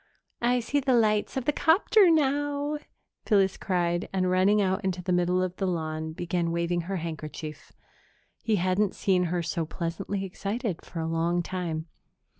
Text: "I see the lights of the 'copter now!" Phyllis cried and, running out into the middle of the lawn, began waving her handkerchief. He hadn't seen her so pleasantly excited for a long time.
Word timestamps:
"I 0.41 0.61
see 0.61 0.79
the 0.79 0.95
lights 0.95 1.37
of 1.37 1.45
the 1.45 1.51
'copter 1.51 2.09
now!" 2.09 2.79
Phyllis 3.27 3.55
cried 3.55 4.09
and, 4.11 4.31
running 4.31 4.59
out 4.59 4.83
into 4.83 5.03
the 5.03 5.11
middle 5.13 5.43
of 5.43 5.55
the 5.57 5.67
lawn, 5.67 6.13
began 6.13 6.51
waving 6.51 6.81
her 6.89 6.95
handkerchief. 6.95 7.71
He 8.41 8.55
hadn't 8.55 8.95
seen 8.95 9.25
her 9.25 9.43
so 9.43 9.63
pleasantly 9.63 10.25
excited 10.25 10.83
for 10.83 11.01
a 11.01 11.07
long 11.07 11.43
time. 11.43 11.85